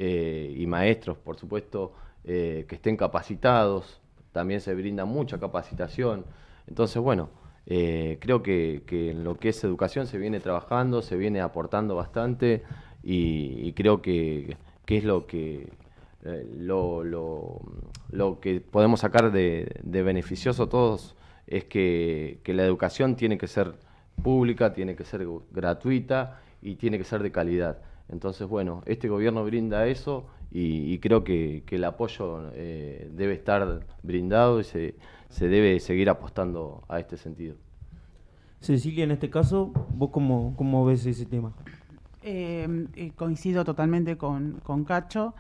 eh, 0.02 0.56
y 0.58 0.66
maestros, 0.66 1.18
por 1.18 1.36
supuesto, 1.36 1.92
eh, 2.24 2.66
que 2.70 2.76
estén 2.76 2.96
capacitados. 2.96 4.00
También 4.32 4.62
se 4.62 4.74
brinda 4.74 5.04
mucha 5.04 5.40
capacitación. 5.40 6.26
Entonces, 6.68 7.02
bueno, 7.02 7.30
eh, 7.66 8.18
creo 8.22 8.42
que, 8.42 8.82
en 8.90 9.26
lo 9.26 9.38
que 9.38 9.50
es 9.50 9.62
educación 9.64 10.08
se 10.08 10.18
viene 10.18 10.40
trabajando, 10.40 11.02
se 11.02 11.18
viene 11.18 11.42
aportando 11.42 11.96
bastante 11.96 12.64
y, 13.04 13.74
creo 13.74 14.02
que, 14.02 14.56
es 14.88 15.04
lo 15.04 15.28
que 15.28 15.70
lo, 16.24 17.04
lo, 17.04 18.40
que 18.40 18.62
podemos 18.62 19.00
sacar 19.02 19.32
de, 19.32 19.82
beneficioso 19.84 20.68
todos 20.68 21.16
es 21.48 21.66
que, 21.66 22.40
que, 22.44 22.54
la 22.54 22.64
educación 22.64 23.16
tiene 23.16 23.38
que 23.38 23.48
ser 23.48 23.76
pública, 24.22 24.74
tiene 24.74 24.96
que 24.96 25.06
ser 25.06 25.26
gratuita 25.52 26.42
y 26.62 26.76
tiene 26.76 26.98
que 26.98 27.04
ser 27.04 27.24
de 27.24 27.32
calidad. 27.32 27.80
Entonces, 28.10 28.48
bueno, 28.48 28.82
este 28.86 29.08
gobierno 29.08 29.46
brinda 29.46 29.88
eso 29.88 30.26
y, 30.52 30.98
creo 31.00 31.24
que, 31.24 31.64
el 31.70 31.84
apoyo 31.84 32.52
eh, 32.54 33.10
debe 33.14 33.34
estar 33.34 33.86
brindado 34.02 34.60
y 34.60 34.64
se, 34.64 34.96
debe 35.40 35.80
seguir 35.80 36.10
apostando 36.10 36.84
a 36.88 37.00
este 37.00 37.18
sentido. 37.18 37.56
Cecilia, 38.60 39.04
en 39.04 39.12
este 39.12 39.30
caso, 39.30 39.72
¿vos 39.94 40.10
cómo, 40.10 40.54
cómo 40.58 40.86
ves 40.86 41.06
ese 41.06 41.26
tema? 41.26 41.54
Eh, 42.24 42.88
eh, 42.96 43.12
coincido 43.16 43.64
totalmente 43.64 44.18
con, 44.18 44.60
Cacho. 44.86 45.34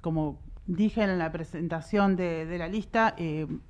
Como 0.00 0.38
dije 0.66 1.02
en 1.02 1.18
la 1.18 1.32
presentación 1.32 2.16
de, 2.16 2.56
la 2.58 2.68
lista, 2.68 3.16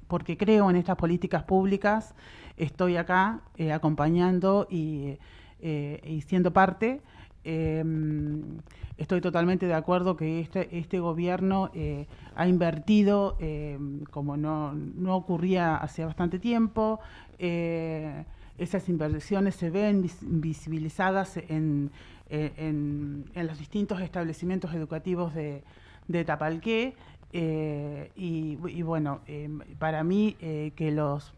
porque 0.09 0.37
creo 0.37 0.69
en 0.71 0.77
estas 0.77 0.97
políticas 0.97 1.43
públicas, 1.45 2.15
estoy 2.57 2.97
acá 2.97 3.41
acompañando 3.73 4.67
y, 4.71 5.19
siendo 6.27 6.53
parte. 6.53 7.01
Em, 7.45 8.59
estoy 8.99 9.21
totalmente 9.21 9.67
de 9.67 9.75
acuerdo 9.75 10.17
que 10.17 10.41
este, 10.41 10.79
este 10.79 11.01
gobierno 11.01 11.71
eh, 11.75 12.07
ha 12.37 12.47
invertido, 12.47 13.37
em, 13.41 14.05
como 14.05 14.37
no, 14.37 14.73
no, 14.75 15.17
ocurría 15.17 15.77
hace 15.77 16.05
bastante 16.05 16.39
tiempo, 16.39 17.01
eh, 17.39 18.25
esas 18.59 18.89
inversiones 18.89 19.57
se 19.57 19.71
ven 19.71 20.09
visibilizadas 20.21 21.37
en, 21.49 21.91
en, 22.33 23.25
los 23.35 23.59
distintos 23.59 24.01
establecimientos 24.01 24.75
educativos 24.75 25.35
de, 25.35 25.63
de 26.09 26.25
Tapalqué. 26.25 26.95
Eh, 27.35 28.11
y, 28.15 28.83
bueno, 28.83 29.21
em, 29.27 29.61
para 29.79 30.05
mí 30.05 30.37
que 30.75 30.91
los, 30.91 31.35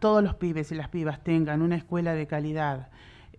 todos 0.00 0.22
los 0.22 0.34
pibes 0.34 0.72
y 0.72 0.74
las 0.74 0.88
pibas 0.88 1.22
tengan 1.22 1.62
una 1.62 1.76
escuela 1.76 2.14
de 2.14 2.26
calidad, 2.26 2.88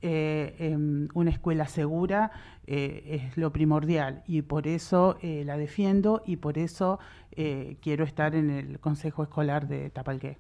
eh, 0.01 0.77
una 1.13 1.29
escuela 1.29 1.67
segura 1.67 2.31
eh, 2.71 3.23
es 3.25 3.35
lo 3.35 3.51
primordial 3.51 4.21
y 4.27 4.43
por 4.43 4.67
eso 4.67 5.17
eh, 5.23 5.41
la 5.43 5.57
defiendo 5.57 6.21
y 6.23 6.35
por 6.35 6.59
eso 6.59 6.99
eh, 7.31 7.77
quiero 7.81 8.03
estar 8.03 8.35
en 8.35 8.51
el 8.51 8.79
Consejo 8.79 9.23
Escolar 9.23 9.67
de 9.67 9.89
Tapalqué. 9.89 10.37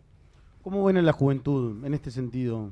¿Cómo 0.61 0.83
ven 0.83 1.03
la 1.03 1.11
juventud 1.11 1.83
en 1.83 1.95
este 1.95 2.11
sentido? 2.11 2.71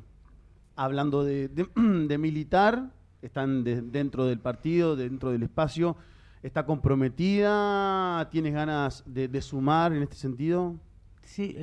Hablando 0.75 1.23
de, 1.23 1.49
militar, 2.19 2.91
están 3.21 3.63
dentro 3.63 4.25
del 4.25 4.39
partido, 4.39 4.95
dentro 4.95 5.31
del 5.31 5.43
espacio, 5.43 5.97
¿está 6.43 6.65
comprometida? 6.65 8.29
¿Tienes 8.31 8.53
ganas 8.53 9.03
de, 9.05 9.41
sumar 9.41 9.93
en 9.93 10.03
este 10.03 10.15
sentido? 10.15 10.75
Sí, 11.23 11.55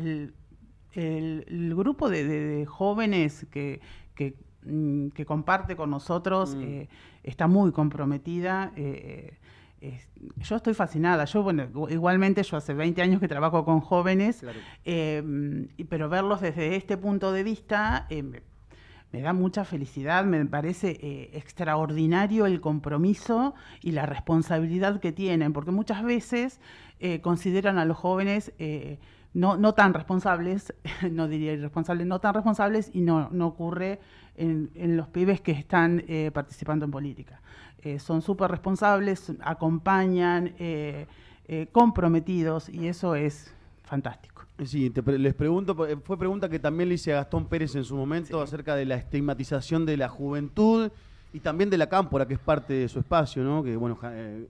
el, 0.95 1.75
grupo 1.75 2.09
de, 2.09 2.65
jóvenes 2.67 3.47
que, 3.51 3.81
que 4.15 4.37
Mm, 4.67 5.09
que 5.09 5.27
comparte 5.27 5.77
con 5.77 5.91
nosotros 5.91 6.55
mm. 6.55 6.63
eh, 6.63 6.89
está 7.23 7.47
muy 7.47 7.71
comprometida. 7.71 8.73
Eh, 8.77 9.37
eh, 9.81 10.01
yo 10.39 10.57
estoy 10.57 10.73
fascinada. 10.73 11.27
Yo, 11.27 11.43
bueno, 11.43 11.69
igualmente 11.91 12.43
yo 12.43 12.57
hace 12.57 12.73
20 12.73 13.03
años 13.03 13.21
que 13.21 13.29
trabajo 13.29 13.65
con 13.65 13.81
jóvenes, 13.81 14.43
pero 14.83 16.09
verlos 16.09 16.41
desde 16.41 16.77
este 16.77 16.97
punto 16.97 17.33
de 17.33 17.43
vista 17.43 18.07
me, 19.15 19.23
da 19.23 19.33
mucha 19.33 19.65
felicidad, 19.65 20.25
me 20.25 20.45
parece 20.47 21.31
extraordinario 21.33 22.47
el 22.47 22.61
compromiso 22.61 23.55
y 23.81 23.93
la 23.93 24.07
responsabilidad 24.07 25.01
que 25.01 25.13
tienen, 25.13 25.53
porque 25.53 25.71
muchas 25.71 26.03
veces 26.03 26.61
consideran 27.23 27.79
a 27.79 27.85
los 27.85 27.97
jóvenes 27.97 28.53
no, 29.35 29.57
no 29.57 29.75
tan 29.75 29.93
responsables, 29.93 30.73
no 31.11 31.29
diría 31.29 31.53
irresponsables, 31.53 32.07
no 32.07 32.21
tan 32.21 32.35
responsables 32.35 32.91
y 32.95 33.01
no, 33.01 33.29
no 33.31 33.49
ocurre 33.49 34.01
en, 34.37 34.71
en, 34.75 34.97
los 34.97 35.09
pibes 35.09 35.41
que 35.41 35.53
están 35.53 36.05
eh, 36.09 36.31
participando 36.33 36.85
en 36.85 36.91
política. 36.91 37.41
Eh, 37.83 37.99
son 37.99 38.23
súper 38.23 38.51
responsables, 38.51 39.33
acompañan, 39.43 40.55
eh, 40.59 41.07
comprometidos 41.73 42.71
y 42.71 42.89
eso 42.89 43.15
es 43.15 43.55
fantástico. 43.83 44.34
Sí, 44.63 44.93
les 45.19 45.35
pregunto, 45.35 45.75
fue 46.05 46.17
pregunta 46.17 46.49
que 46.49 46.61
también 46.61 46.89
le 46.89 46.95
hice 46.95 47.13
a 47.13 47.17
Gastón 47.17 47.47
Pérez 47.47 47.75
en 47.75 47.85
su 47.85 47.97
momento 47.97 48.41
acerca 48.41 48.77
de 48.77 48.85
la 48.85 48.95
estigmatización 48.95 49.85
de 49.85 49.97
la 49.97 50.09
juventud 50.09 50.91
y 51.33 51.41
también 51.41 51.71
de 51.71 51.77
la 51.77 51.89
cámpora, 51.89 52.29
que 52.29 52.35
es 52.35 52.41
parte 52.41 52.73
de 52.75 52.89
su 52.89 53.01
espacio, 53.01 53.43
¿no? 53.43 53.65
Que 53.65 53.75
bueno, 53.77 53.99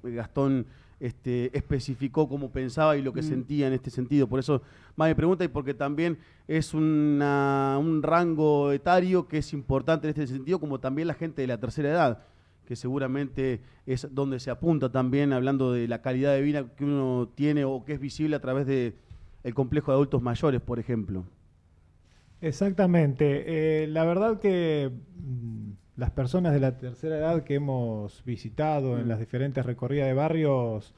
Gastón 0.02 0.66
este, 1.00 1.56
especificó 1.56 2.28
cómo 2.28 2.50
pensaba 2.50 2.99
y 2.99 3.02
lo 3.02 3.14
que 3.14 3.23
mm. 3.23 3.25
sentía 3.25 3.66
en 3.66 3.73
este 3.73 3.90
sentido. 3.90 4.26
Por 4.26 4.40
eso 4.40 4.61
más 4.94 5.08
me 5.08 5.14
pregunta 5.14 5.42
y 5.44 5.49
porque 5.49 5.73
también 5.73 6.18
es 6.49 6.75
un 6.75 8.00
rango 8.02 8.73
etario 8.73 9.26
que 9.26 9.38
es 9.38 9.54
importante 9.54 10.06
en 10.06 10.11
este 10.11 10.26
sentido, 10.26 10.61
como 10.61 10.80
también 10.80 11.08
la 11.08 11.14
gente 11.14 11.40
de 11.40 11.49
la 11.49 11.58
tercera 11.58 11.88
edad, 11.88 12.23
que 12.66 12.76
seguramente 12.76 13.61
es 13.87 14.06
donde 14.14 14.38
se 14.38 14.50
apunta 14.50 14.92
también, 14.92 15.32
hablando 15.32 15.73
de 15.73 15.88
la 15.88 16.02
calidad 16.02 16.34
de 16.34 16.42
vida 16.42 16.75
que 16.76 16.84
uno 16.84 17.30
tiene 17.34 17.64
o 17.64 17.84
que 17.84 17.94
es 17.94 18.00
visible 18.00 18.37
a 18.37 18.40
través 18.40 18.66
del 18.66 18.94
el 19.45 19.55
complejo 19.55 19.93
de 19.93 19.97
adultos 19.97 20.23
mayores, 20.23 20.61
por 20.61 20.79
ejemplo. 20.79 21.25
Exactamente. 22.41 23.83
Eh, 23.85 23.87
la 23.87 24.05
verdad 24.05 24.41
que 24.41 24.91
mm, 24.91 25.71
las 25.97 26.11
personas 26.11 26.53
de 26.53 26.61
la 26.61 26.77
tercera 26.79 27.17
edad 27.17 27.45
que 27.45 27.55
hemos 27.55 28.25
visitado 28.25 28.99
en 28.99 29.09
las 29.09 29.21
diferentes 29.21 29.65
recorridas 29.65 30.09
de 30.09 30.15
barrios 30.15 30.95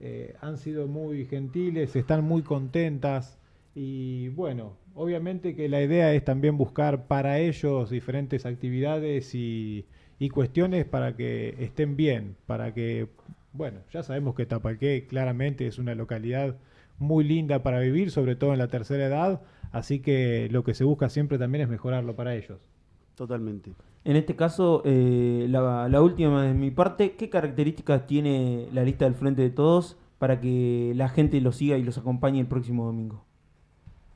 eh, 0.00 0.34
han 0.40 0.56
sido 0.58 0.88
muy 0.88 1.26
gentiles, 1.26 1.94
están 1.94 2.24
muy 2.24 2.42
contentas 2.42 3.38
y 3.74 4.28
bueno, 4.30 4.76
obviamente 4.94 5.54
que 5.54 5.68
la 5.68 5.82
idea 5.82 6.12
es 6.14 6.24
también 6.24 6.56
buscar 6.56 7.06
para 7.06 7.38
ellos 7.38 7.90
diferentes 7.90 8.44
actividades 8.44 9.34
y, 9.34 9.86
y 10.18 10.28
cuestiones 10.30 10.84
para 10.84 11.16
que 11.16 11.54
estén 11.60 11.96
bien, 11.96 12.36
para 12.46 12.74
que, 12.74 13.08
bueno, 13.52 13.80
ya 13.92 14.02
sabemos 14.02 14.34
que 14.34 14.46
Tapalqué 14.46 15.06
claramente 15.06 15.66
es 15.66 15.78
una 15.78 15.94
localidad 15.94 16.56
muy 17.00 17.24
linda 17.24 17.62
para 17.62 17.80
vivir, 17.80 18.12
sobre 18.12 18.36
todo 18.36 18.52
en 18.52 18.58
la 18.58 18.68
tercera 18.68 19.06
edad, 19.06 19.42
así 19.72 20.00
que 20.00 20.48
lo 20.52 20.62
que 20.62 20.74
se 20.74 20.84
busca 20.84 21.08
siempre 21.08 21.38
también 21.38 21.62
es 21.62 21.68
mejorarlo 21.68 22.14
para 22.14 22.36
ellos. 22.36 22.60
Totalmente. 23.16 23.72
En 24.04 24.16
este 24.16 24.36
caso, 24.36 24.82
eh, 24.84 25.46
la, 25.48 25.88
la 25.88 26.02
última 26.02 26.44
de 26.44 26.54
mi 26.54 26.70
parte, 26.70 27.16
¿qué 27.16 27.28
características 27.28 28.06
tiene 28.06 28.68
la 28.72 28.84
lista 28.84 29.04
del 29.04 29.14
Frente 29.14 29.42
de 29.42 29.50
Todos 29.50 29.96
para 30.18 30.40
que 30.40 30.92
la 30.94 31.08
gente 31.08 31.40
los 31.40 31.56
siga 31.56 31.76
y 31.76 31.82
los 31.82 31.98
acompañe 31.98 32.40
el 32.40 32.46
próximo 32.46 32.86
domingo? 32.86 33.24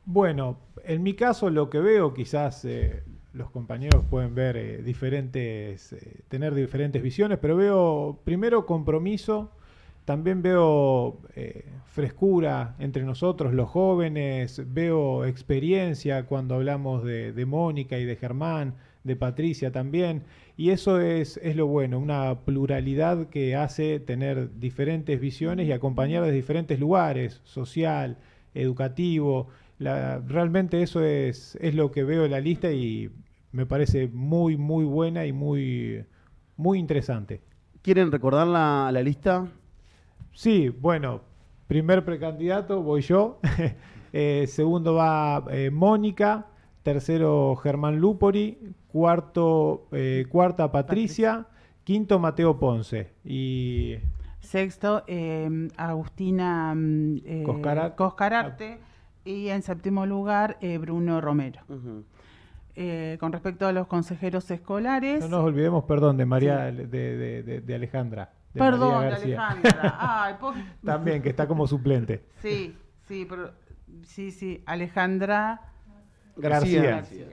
Bueno, 0.06 0.58
en 0.84 1.02
mi 1.02 1.14
caso 1.14 1.50
lo 1.50 1.70
que 1.70 1.80
veo, 1.80 2.12
quizás 2.12 2.64
eh, 2.66 3.02
los 3.34 3.50
compañeros 3.50 4.04
pueden 4.08 4.34
ver 4.34 4.56
eh, 4.56 4.82
diferentes, 4.82 5.92
eh, 5.92 6.20
tener 6.28 6.54
diferentes 6.54 7.02
visiones, 7.02 7.38
pero 7.38 7.56
veo 7.56 8.20
primero 8.24 8.64
compromiso, 8.64 9.50
también 10.04 10.42
veo 10.42 11.20
eh, 11.34 11.64
frescura 11.86 12.74
entre 12.78 13.04
nosotros, 13.04 13.54
los 13.54 13.68
jóvenes, 13.70 14.62
veo 14.72 15.24
experiencia 15.24 16.26
cuando 16.26 16.56
hablamos 16.56 17.04
de, 17.04 17.44
Mónica 17.46 17.98
y 17.98 18.04
de 18.04 18.16
Germán, 18.16 18.74
de 19.04 19.16
Patricia 19.16 19.70
también, 19.72 20.22
y 20.56 20.70
eso 20.70 21.00
es, 21.00 21.38
es 21.42 21.56
lo 21.56 21.66
bueno, 21.66 21.98
una 21.98 22.40
pluralidad 22.44 23.28
que 23.28 23.56
hace 23.56 24.00
tener 24.00 24.58
diferentes 24.58 25.20
visiones 25.20 25.66
y 25.68 25.72
acompañar 25.72 26.24
de 26.24 26.32
diferentes 26.32 26.78
lugares, 26.80 27.40
social, 27.44 28.18
educativo. 28.54 29.48
La- 29.78 30.18
realmente 30.20 30.82
eso 30.82 31.02
es, 31.04 31.56
es 31.60 31.74
lo 31.74 31.90
que 31.90 32.04
veo 32.04 32.24
en 32.24 32.30
la 32.30 32.40
lista 32.40 32.72
y 32.72 33.10
me 33.52 33.66
parece 33.66 34.08
muy, 34.08 34.56
muy 34.56 34.84
buena 34.84 35.26
y 35.26 35.32
muy, 35.32 36.04
muy 36.56 36.78
interesante. 36.78 37.42
¿Quieren 37.82 38.10
recordar 38.12 38.46
la, 38.46 38.90
la 38.92 39.02
lista? 39.02 39.48
Sí, 40.34 40.68
bueno, 40.68 41.20
primer 41.66 42.04
precandidato 42.04 42.82
voy 42.82 43.00
yo, 43.02 43.40
Eh, 44.16 44.46
segundo 44.46 44.94
va 44.94 45.44
eh, 45.50 45.70
Mónica, 45.72 46.46
tercero 46.84 47.56
Germán 47.56 47.98
Lupori, 47.98 48.56
cuarto, 48.86 49.88
eh, 49.90 50.26
cuarta 50.28 50.70
Patricia, 50.70 51.46
quinto 51.82 52.20
Mateo 52.20 52.56
Ponce. 52.60 53.10
Y 53.24 53.96
Sexto, 54.38 55.02
eh, 55.08 55.66
Agustina 55.76 56.72
mm, 56.76 57.16
eh, 57.24 57.42
Coscarat- 57.44 57.96
Coscararte. 57.96 58.78
Y 59.24 59.48
en 59.48 59.62
séptimo 59.62 60.06
lugar, 60.06 60.58
eh, 60.60 60.78
Bruno 60.78 61.20
Romero. 61.20 61.62
Eh, 62.76 63.16
con 63.18 63.32
respecto 63.32 63.66
a 63.66 63.72
los 63.72 63.88
consejeros 63.88 64.48
escolares. 64.48 65.22
no 65.28 65.38
nos 65.38 65.44
olvidemos, 65.44 65.82
perdón, 65.86 66.16
de 66.18 66.24
María, 66.26 66.58
de, 66.70 66.86
de- 66.86 67.42
de- 67.42 67.60
de 67.62 67.74
Alejandra. 67.74 68.30
De 68.54 68.60
perdón, 68.60 68.94
María 68.94 69.18
de 69.18 69.34
García. 69.34 69.48
Alejandra. 69.48 69.96
Ay, 70.24 70.34
También, 70.84 71.22
que 71.22 71.28
está 71.30 71.46
como 71.46 71.66
suplente. 71.66 72.24
Sí, 72.40 72.76
sí, 73.06 73.26
pero, 73.28 73.52
sí, 74.04 74.30
sí, 74.30 74.62
Alejandra. 74.66 75.60
García. 76.36 76.82
García. 76.82 77.26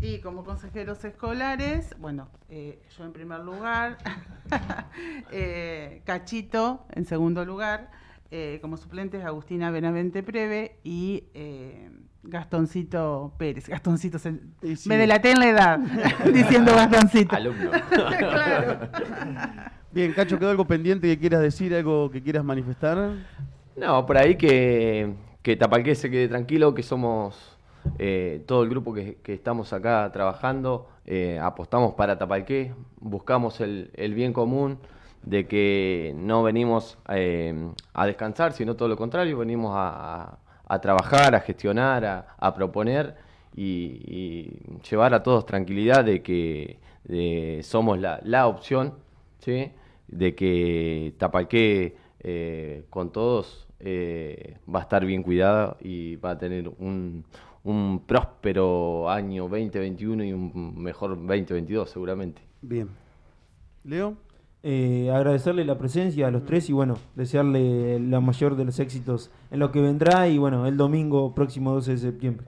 Y 0.00 0.18
como 0.20 0.42
consejeros 0.44 1.04
escolares, 1.04 1.94
bueno, 1.98 2.28
eh, 2.48 2.82
yo 2.98 3.04
en 3.04 3.12
primer 3.12 3.40
lugar, 3.40 3.98
eh, 5.30 6.02
Cachito 6.04 6.86
en 6.90 7.04
segundo 7.06 7.44
lugar, 7.44 7.90
eh, 8.32 8.58
como 8.62 8.76
suplentes 8.76 9.24
Agustina 9.24 9.70
Benavente 9.70 10.22
Preve 10.24 10.80
y 10.82 11.28
eh, 11.34 11.88
Gastoncito 12.24 13.32
Pérez. 13.38 13.68
Gastoncito, 13.68 14.18
se- 14.18 14.40
sí. 14.76 14.88
me 14.88 14.96
delaté 14.96 15.30
en 15.32 15.38
la 15.38 15.48
edad 15.48 15.78
diciendo 16.32 16.72
Gastoncito. 16.74 17.36
Alumno. 17.36 17.70
claro. 17.90 18.88
Bien, 19.92 20.12
Cacho, 20.12 20.38
¿quedó 20.38 20.50
algo 20.50 20.66
pendiente 20.66 21.06
que 21.06 21.18
quieras 21.18 21.40
decir, 21.42 21.74
algo 21.74 22.10
que 22.10 22.22
quieras 22.22 22.44
manifestar? 22.44 23.18
No, 23.76 24.04
por 24.06 24.18
ahí 24.18 24.36
que, 24.36 25.14
que 25.42 25.56
Tapalqué 25.56 25.94
se 25.94 26.10
quede 26.10 26.28
tranquilo, 26.28 26.74
que 26.74 26.82
somos 26.82 27.58
eh, 27.98 28.42
todo 28.46 28.62
el 28.62 28.68
grupo 28.70 28.92
que, 28.94 29.16
que 29.22 29.32
estamos 29.34 29.72
acá 29.72 30.10
trabajando, 30.12 30.88
eh, 31.06 31.38
apostamos 31.40 31.94
para 31.94 32.18
Tapalqué, 32.18 32.74
buscamos 33.00 33.60
el, 33.60 33.90
el 33.94 34.14
bien 34.14 34.32
común 34.32 34.78
de 35.22 35.46
que 35.46 36.12
no 36.16 36.42
venimos 36.42 36.98
eh, 37.08 37.54
a 37.94 38.06
descansar, 38.06 38.52
sino 38.52 38.76
todo 38.76 38.88
lo 38.88 38.96
contrario, 38.96 39.38
venimos 39.38 39.72
a, 39.74 40.38
a- 40.66 40.80
trabajar, 40.80 41.34
a 41.34 41.40
gestionar, 41.40 42.04
a, 42.04 42.26
a 42.38 42.54
proponer 42.54 43.14
y, 43.54 44.00
y 44.06 44.80
llevar 44.90 45.14
a 45.14 45.22
todos 45.22 45.46
tranquilidad 45.46 46.04
de 46.04 46.22
que 46.22 46.78
de- 47.04 47.60
somos 47.62 47.98
la, 48.00 48.20
la 48.24 48.46
opción, 48.48 48.94
¿sí? 49.38 49.70
De 50.08 50.34
que 50.34 51.14
Tapalqué 51.18 51.96
eh, 52.20 52.84
con 52.90 53.10
todos 53.12 53.66
eh, 53.80 54.58
va 54.72 54.80
a 54.80 54.82
estar 54.82 55.04
bien 55.04 55.22
cuidada 55.22 55.76
y 55.80 56.16
va 56.16 56.30
a 56.30 56.38
tener 56.38 56.68
un, 56.68 57.24
un 57.64 58.02
próspero 58.06 59.10
año 59.10 59.48
2021 59.48 60.24
y 60.24 60.32
un 60.32 60.74
mejor 60.80 61.10
2022 61.10 61.90
seguramente. 61.90 62.42
Bien. 62.60 62.88
Leo. 63.84 64.16
Eh, 64.64 65.10
agradecerle 65.12 65.64
la 65.64 65.76
presencia 65.76 66.28
a 66.28 66.30
los 66.30 66.44
tres 66.44 66.70
y 66.70 66.72
bueno, 66.72 66.96
desearle 67.16 67.98
la 67.98 68.20
mayor 68.20 68.54
de 68.54 68.64
los 68.64 68.78
éxitos 68.78 69.32
en 69.50 69.58
lo 69.58 69.72
que 69.72 69.80
vendrá 69.80 70.28
y 70.28 70.38
bueno, 70.38 70.66
el 70.66 70.76
domingo 70.76 71.34
próximo 71.34 71.72
12 71.72 71.90
de 71.90 71.98
septiembre. 71.98 72.46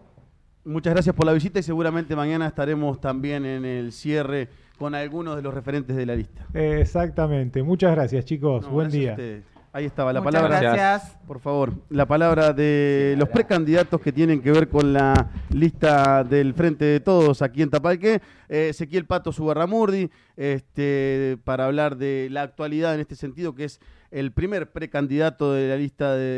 Muchas 0.64 0.94
gracias 0.94 1.14
por 1.14 1.27
la 1.27 1.33
visita 1.33 1.59
y 1.59 1.62
seguramente 1.62 2.16
mañana 2.16 2.46
estaremos 2.46 3.00
también 3.00 3.44
en 3.44 3.64
el 3.64 3.92
cierre 3.92 4.48
con 4.79 4.94
algunos 4.94 5.37
de 5.37 5.42
los 5.42 5.53
referentes 5.53 5.94
de 5.94 6.07
la 6.07 6.16
lista. 6.16 6.46
Exactamente. 6.55 7.62
Muchas 7.62 7.94
gracias, 7.94 8.24
chicos. 8.24 8.62
No, 8.64 8.70
Buen 8.70 8.88
gracias 8.88 9.16
día. 9.16 9.42
Ahí 9.74 9.87
estaba 9.87 10.12
la 10.12 10.20
Muchas 10.20 10.40
palabra. 10.40 10.61
gracias. 10.61 11.18
Por 11.27 11.40
favor, 11.40 11.72
la 11.90 12.07
palabra 12.07 12.53
de 12.53 13.16
los 13.18 13.29
precandidatos 13.29 14.00
que 14.00 14.12
tienen 14.12 14.40
que 14.40 14.53
ver 14.53 14.68
con 14.68 14.92
la 14.92 15.31
lista 15.50 16.22
del 16.22 16.55
Frente 16.55 16.85
de 16.85 17.00
Todos 17.00 17.42
aquí 17.42 17.61
en 17.61 17.70
Tapalqué. 17.70 18.22
Eh, 18.48 18.68
Ezequiel 18.70 19.05
Pato 19.05 19.33
Subarramurdi, 19.33 20.11
este, 20.37 21.38
para 21.42 21.66
hablar 21.66 21.96
de 21.96 22.29
la 22.31 22.42
actualidad 22.42 22.94
en 22.94 23.00
este 23.00 23.16
sentido, 23.16 23.57
que 23.57 23.64
es 23.64 23.81
el 24.12 24.31
primer 24.31 24.70
precandidato 24.70 25.53
de 25.53 25.68
la 25.68 25.77
lista 25.77 26.14
de 26.14 26.33